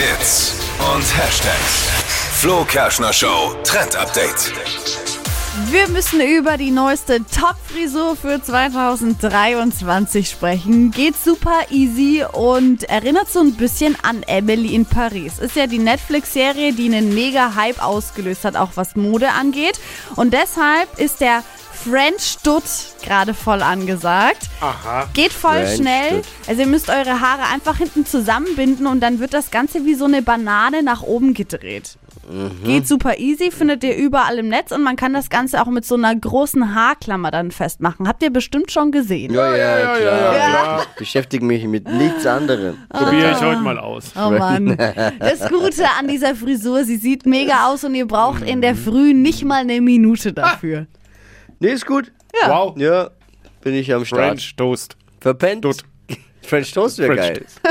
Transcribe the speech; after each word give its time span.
Hits 0.00 0.54
und 0.94 1.02
Hashtags. 1.14 1.90
Flo 2.40 2.64
Kerschner 2.64 3.12
Show 3.12 3.54
Trend 3.64 3.94
Update. 3.96 4.50
Wir 5.70 5.88
müssen 5.88 6.22
über 6.22 6.56
die 6.56 6.70
neueste 6.70 7.18
Top-Frisur 7.18 8.16
für 8.16 8.42
2023 8.42 10.30
sprechen. 10.30 10.90
Geht 10.90 11.16
super 11.22 11.66
easy 11.68 12.24
und 12.32 12.84
erinnert 12.84 13.28
so 13.30 13.40
ein 13.40 13.56
bisschen 13.56 13.94
an 14.02 14.22
Emily 14.22 14.74
in 14.74 14.86
Paris. 14.86 15.38
Ist 15.38 15.56
ja 15.56 15.66
die 15.66 15.78
Netflix-Serie, 15.78 16.72
die 16.72 16.86
einen 16.86 17.14
mega 17.14 17.54
Hype 17.54 17.84
ausgelöst 17.84 18.46
hat, 18.46 18.56
auch 18.56 18.70
was 18.76 18.96
Mode 18.96 19.32
angeht. 19.32 19.78
Und 20.16 20.32
deshalb 20.32 20.98
ist 20.98 21.20
der 21.20 21.44
French 21.84 22.36
Dutt 22.42 22.62
gerade 23.02 23.32
voll 23.32 23.62
angesagt. 23.62 24.50
Aha. 24.60 25.08
Geht 25.14 25.32
voll 25.32 25.52
French 25.52 25.76
schnell. 25.76 26.10
Dutt. 26.16 26.24
Also 26.46 26.60
ihr 26.62 26.66
müsst 26.66 26.90
eure 26.90 27.20
Haare 27.20 27.42
einfach 27.52 27.78
hinten 27.78 28.04
zusammenbinden 28.04 28.86
und 28.86 29.00
dann 29.00 29.18
wird 29.18 29.32
das 29.32 29.50
Ganze 29.50 29.84
wie 29.86 29.94
so 29.94 30.04
eine 30.04 30.20
Banane 30.20 30.82
nach 30.82 31.02
oben 31.02 31.32
gedreht. 31.32 31.96
Mhm. 32.30 32.64
Geht 32.64 32.86
super 32.86 33.18
easy, 33.18 33.50
findet 33.50 33.82
ihr 33.82 33.96
überall 33.96 34.38
im 34.38 34.48
Netz 34.48 34.72
und 34.72 34.82
man 34.82 34.96
kann 34.96 35.14
das 35.14 35.30
Ganze 35.30 35.60
auch 35.60 35.66
mit 35.66 35.84
so 35.84 35.94
einer 35.96 36.14
großen 36.14 36.74
Haarklammer 36.74 37.30
dann 37.30 37.50
festmachen. 37.50 38.06
Habt 38.06 38.22
ihr 38.22 38.30
bestimmt 38.30 38.70
schon 38.70 38.92
gesehen. 38.92 39.32
Ja, 39.32 39.56
ja, 39.56 39.78
ja, 39.78 39.96
klar. 39.96 40.00
ja, 40.00 40.32
ja, 40.36 40.48
klar. 40.50 40.86
Beschäftige 40.98 41.44
mich 41.44 41.64
mit 41.64 41.88
nichts 41.88 42.26
anderem. 42.26 42.76
Probiere 42.90 43.32
ich 43.32 43.40
heute 43.40 43.60
mal 43.60 43.78
aus. 43.78 44.12
Oh 44.20 44.30
Mann. 44.30 44.76
Das 45.18 45.48
Gute 45.48 45.84
an 45.98 46.08
dieser 46.08 46.34
Frisur, 46.34 46.84
sie 46.84 46.96
sieht 46.96 47.24
mega 47.26 47.68
aus 47.68 47.84
und 47.84 47.94
ihr 47.94 48.06
braucht 48.06 48.42
in 48.42 48.60
der 48.60 48.74
Früh 48.76 49.14
nicht 49.14 49.44
mal 49.44 49.62
eine 49.62 49.80
Minute 49.80 50.32
dafür. 50.32 50.86
Nee, 51.60 51.72
ist 51.72 51.86
gut. 51.86 52.10
Wow. 52.46 52.76
Ja, 52.78 53.10
bin 53.60 53.74
ich 53.74 53.92
am 53.92 54.04
Start. 54.04 54.22
French 54.22 54.56
Toast. 54.56 54.96
Verpennt. 55.20 55.66
French 56.42 56.72
Toast 56.72 56.98
wäre 56.98 57.14
geil. 57.14 57.44